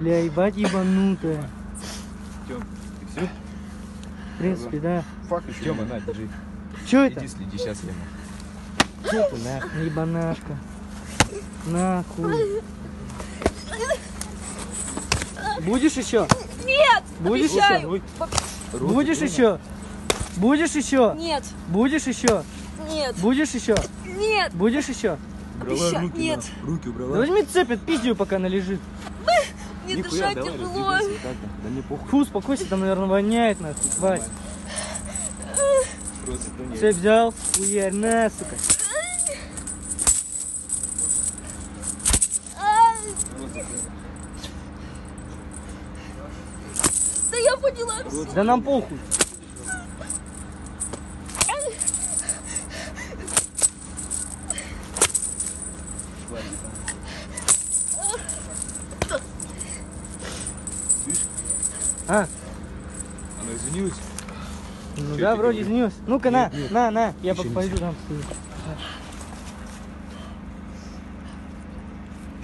Бля, 0.00 0.20
ебать 0.24 0.56
ебанутая. 0.56 1.48
Тём, 2.46 2.62
ты 3.00 3.06
все? 3.12 3.28
В 4.34 4.38
принципе, 4.38 4.78
да. 4.78 5.04
Фак 5.28 5.42
еще. 5.48 5.64
Тёма, 5.64 5.84
на, 5.84 6.00
держи. 6.00 6.28
Чё 6.86 7.04
это? 7.04 7.20
Иди 7.20 7.28
следи, 7.28 7.58
сейчас 7.58 7.78
я. 7.82 9.10
Чё 9.10 9.20
это 9.22 9.36
нахуй? 9.36 9.84
Ебанашка. 9.84 10.56
Нахуй. 11.66 12.62
Будешь 15.62 15.92
еще? 15.94 16.26
Нет! 16.64 17.02
Будешь 17.18 17.50
обещаю. 17.50 17.94
еще? 17.94 18.02
Будешь 18.78 19.18
еще? 19.18 19.58
Будешь 20.36 20.70
еще? 20.76 21.14
Нет, 21.16 21.44
Будешь 21.66 22.04
еще? 22.06 22.44
нет, 22.88 23.16
Будешь 23.16 23.54
еще? 23.54 23.76
нет, 24.04 24.52
Будешь 24.54 24.88
еще? 24.88 25.18
обещаю, 25.60 26.12
нет, 26.14 26.44
Руки 26.62 26.84
Да 26.84 26.90
убрала. 26.90 27.16
возьми 27.18 27.42
цепь, 27.42 27.72
отпиздил, 27.72 28.14
пока 28.14 28.36
она 28.36 28.46
лежит. 28.46 28.80
Не 29.88 29.94
Нихуя, 29.96 30.10
дышать 30.10 30.34
давай, 30.34 30.52
тяжело. 30.52 30.68
раздевайся, 30.68 31.08
так, 31.22 31.22
нахуй. 31.22 31.62
Да 31.62 31.68
мне 31.70 31.82
похуй. 31.82 32.08
Фу, 32.08 32.16
успокойся, 32.18 32.64
там, 32.66 32.80
наверное, 32.80 33.06
воняет 33.06 33.60
нахуй. 33.60 33.90
Вась, 33.98 34.22
цепь 36.78 36.96
взял, 36.96 37.34
хуярь, 37.56 37.92
на, 37.94 38.30
сука. 38.30 38.56
Да 47.30 47.36
я 47.36 47.56
поняла. 47.56 47.94
Да 48.34 48.44
нам 48.44 48.62
похуй. 48.62 48.98
А, 62.08 62.26
Она 63.42 63.52
извинилась? 63.54 63.92
ну 64.96 65.14
Чё 65.16 65.20
да, 65.20 65.36
вроде 65.36 65.60
изнес. 65.62 65.92
Ну-ка, 66.06 66.30
на, 66.30 66.44
Нет, 66.44 66.54
нет. 66.54 66.70
на, 66.70 66.90
на, 66.90 67.12
я 67.22 67.32
Еще 67.32 67.50
пойду 67.50 67.76
там. 67.76 67.94
стою. 68.04 68.20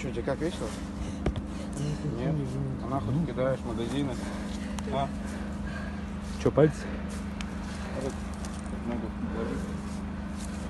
Че, 0.01 0.11
тебе 0.13 0.23
как 0.23 0.39
весело? 0.41 0.69
Не, 1.79 2.25
Нет. 2.25 2.35
не, 2.35 2.41
не. 2.43 2.47
А 2.85 2.89
нахуй 2.89 3.15
ты 3.15 3.27
кидаешь 3.33 3.61
магазины? 3.65 4.15
А? 4.93 5.09
Че, 6.43 6.51
пальцы? 6.51 6.77
Ногу. 8.87 9.07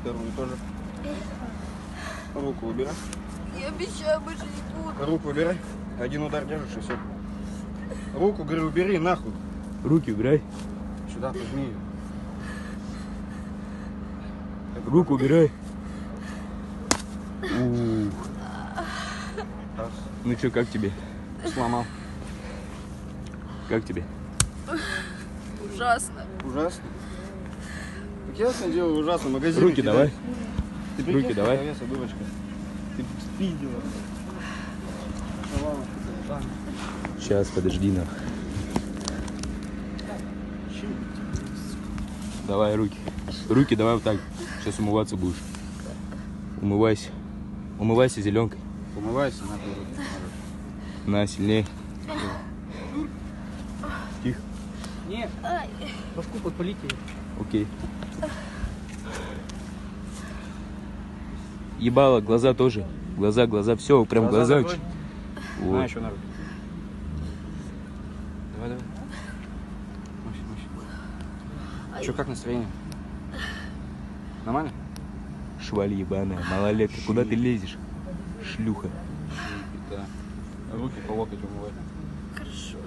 Вторую 0.01 0.31
тоже. 0.37 0.57
Руку 2.35 2.67
убирай. 2.69 2.93
Я 3.61 3.69
обещаю, 3.69 4.21
больше 4.21 4.43
не 4.45 4.83
буду. 4.83 5.05
Руку 5.07 5.29
убирай. 5.31 5.59
Один 6.01 6.23
удар 6.23 6.45
держишь 6.45 6.77
и 6.77 6.81
все. 6.81 6.97
Руку, 8.15 8.45
говорю, 8.45 8.67
убери 8.67 8.99
нахуй. 8.99 9.33
Руки 9.85 10.13
убирай. 10.13 10.43
Сюда 11.13 11.29
пожми 11.33 11.65
ее. 11.65 11.75
Руку 14.87 15.15
убирай. 15.15 15.51
Ух. 17.43 18.13
Ну 20.25 20.37
что, 20.39 20.51
как 20.51 20.69
тебе? 20.69 20.91
Сломал. 21.53 21.85
Как 23.69 23.85
тебе? 23.85 24.05
Ужасно. 25.75 26.25
Ужасно. 26.45 26.85
Так 28.29 28.39
ясно 28.39 28.71
дело 28.71 28.99
ужасно. 28.99 29.31
Магазин. 29.31 29.63
Руки 29.63 29.83
давай. 29.83 30.13
Ты 30.97 31.13
Руки 31.13 31.35
давай. 31.35 31.65
веса, 31.65 31.85
дурочка. 31.85 32.17
Ты 32.97 33.05
спиздила. 33.35 33.81
Шалава. 35.59 35.79
Сейчас, 37.19 37.49
подожди 37.49 37.91
на. 37.91 38.05
Давай 42.47 42.75
руки. 42.77 42.97
Руки 43.49 43.75
давай 43.75 43.95
вот 43.95 44.03
так. 44.03 44.19
Сейчас 44.63 44.79
умываться 44.79 45.17
будешь. 45.17 45.37
Умывайся. 46.61 47.11
Умывайся 47.79 48.21
зеленкой. 48.21 48.59
Умывайся, 48.97 49.43
нахуй 49.43 49.75
руки. 49.75 50.09
На, 51.07 51.27
сильнее. 51.27 51.67
Тихо. 54.23 54.41
Не, 55.09 55.29
башку 56.17 56.39
подпалите. 56.39 56.79
Окей. 57.41 57.67
Ебало, 61.79 62.21
глаза 62.21 62.55
тоже. 62.55 62.87
Глаза, 63.17 63.47
глаза, 63.47 63.77
все, 63.77 64.05
прям 64.05 64.29
глаза. 64.29 64.61
закрой. 64.61 64.79
Вот. 65.61 65.79
На, 65.79 65.85
еще 65.85 66.01
на 66.01 66.11
руки. 66.11 66.21
Давай, 68.55 68.71
давай. 68.71 68.85
Мощь, 70.25 70.37
мощь. 71.93 72.05
Че, 72.05 72.13
как 72.13 72.29
настроение? 72.29 72.69
Нормально? 74.45 74.71
Шваль 75.61 75.95
ебаная, 75.95 76.43
малолетка, 76.51 77.01
куда 77.07 77.25
ты 77.25 77.35
лезешь? 77.35 77.77
Шлюха. 78.43 78.89
Да. 79.91 80.05
Руки 80.77 81.01
по 81.07 81.13
локоть 81.13 81.39
умывай. 81.43 81.71
Хорошо. 82.35 82.79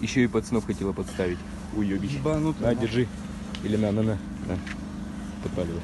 Еще 0.00 0.24
и 0.24 0.26
пацанов 0.26 0.66
хотела 0.66 0.92
подставить. 0.92 1.38
Уебище. 1.74 2.16
Ебанутый, 2.16 2.66
На, 2.66 2.74
держи. 2.74 3.06
Или 3.64 3.76
на, 3.76 3.92
на, 3.92 4.02
на. 4.02 4.12
На. 4.46 4.58
Подпаливай. 5.42 5.80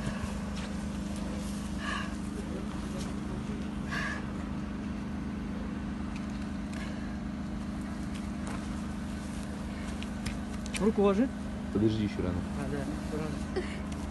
Руку 10.83 11.03
ложи. 11.03 11.29
Подожди 11.73 12.03
еще 12.05 12.17
рано. 12.19 12.35
А, 12.59 12.69
да, 12.69 12.79
рано. 13.17 13.65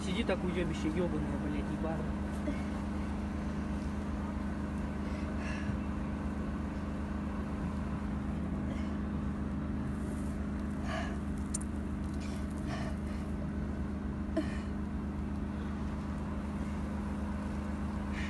Сиди 0.06 0.24
так 0.24 0.42
уебище, 0.42 0.88
ебаное, 0.88 1.20
блядь, 1.44 1.64
ебаное. 1.70 1.98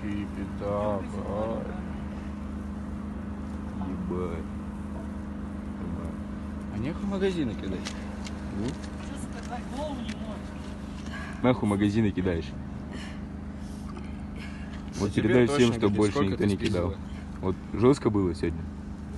Щипета, 0.00 1.00
брат. 1.14 1.66
Ебать. 3.88 4.44
А 6.75 6.78
нехуй 6.78 7.08
магазины 7.08 7.54
кидать. 7.54 7.78
Нахуй 11.42 11.68
магазины 11.68 12.10
кидаешь. 12.10 12.50
Вот 14.96 15.12
передай 15.12 15.48
точно 15.48 15.64
всем, 15.64 15.72
что 15.74 15.88
больше 15.88 16.18
никто 16.20 16.44
не 16.44 16.56
кидал. 16.56 16.94
Вот 17.40 17.56
жестко 17.72 18.08
было 18.10 18.32
сегодня. 18.34 18.62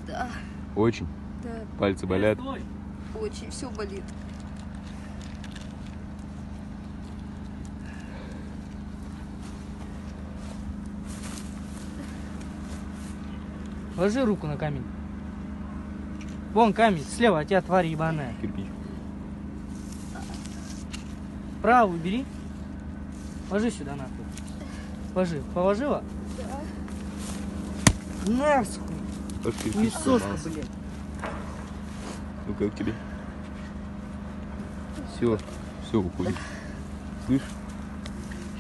Да, 0.07 0.31
Очень. 0.75 1.07
да, 1.43 1.51
Пальцы 1.79 2.07
болят. 2.07 2.39
Очень, 3.21 3.51
все 3.51 3.69
болит. 3.71 4.03
Ложи 13.97 14.25
руку 14.25 14.47
на 14.47 14.57
камень. 14.57 14.85
Вон 16.53 16.73
камень, 16.73 17.05
слева 17.05 17.41
от 17.41 17.49
тебя 17.49 17.61
тварь 17.61 17.87
ебаная. 17.87 18.35
Кирпич. 18.41 18.67
Правую 21.65 21.99
бери. 21.99 22.27
Ложи 23.51 23.71
сюда 23.71 23.97
нахуй. 23.97 24.27
Ложи. 25.15 25.41
Положила? 25.55 26.05
Да. 28.27 28.31
Нахуй. 28.31 28.83
Аж 29.47 29.55
кирпич 29.55 29.93
Хуесоска, 29.95 30.19
сломался. 30.19 30.51
блядь. 30.51 30.67
Ну 32.47 32.55
как 32.59 32.75
тебе? 32.75 32.93
Все, 35.17 35.39
все, 35.89 36.01
уходи. 36.01 36.35
Слышь? 37.25 37.41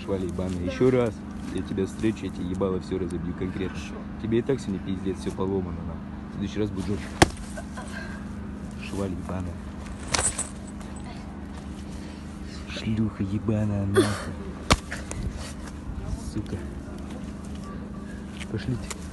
Швали 0.03 0.25
ебаная, 0.25 0.65
еще 0.65 0.89
раз 0.89 1.13
я 1.55 1.61
тебя 1.61 1.85
встречу, 1.85 2.25
я 2.25 2.31
тебе 2.31 2.47
ебало 2.47 2.81
все 2.81 2.97
разобью 2.97 3.35
конкретно. 3.35 3.79
Тебе 4.23 4.39
и 4.39 4.43
так 4.43 4.59
сегодня 4.61 4.79
пиздец, 4.79 5.19
все 5.19 5.31
поломано 5.31 5.77
нам. 5.83 5.99
В 6.31 6.39
следующий 6.39 6.61
раз 6.61 6.71
будет 6.71 6.87
жестче. 6.87 7.05
Шваль 8.89 9.11
ебаная. 9.11 9.53
Шлюха 12.77 13.23
ебаная 13.23 13.87
нахуй. 13.87 14.33
Сука. 16.33 16.57
Пошлите. 18.51 19.04